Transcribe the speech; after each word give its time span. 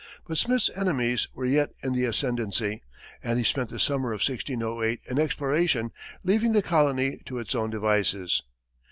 But 0.27 0.39
Smith's 0.39 0.71
enemies 0.75 1.27
were 1.35 1.45
yet 1.45 1.73
in 1.83 1.93
the 1.93 2.05
ascendancy, 2.05 2.81
and 3.23 3.37
he 3.37 3.43
spent 3.45 3.69
the 3.69 3.79
summer 3.79 4.13
of 4.13 4.21
1608 4.25 4.99
in 5.05 5.19
exploration, 5.19 5.91
leaving 6.23 6.53
the 6.53 6.63
colony 6.63 7.19
to 7.27 7.37
its 7.37 7.53
own 7.53 7.69
devices. 7.69 8.41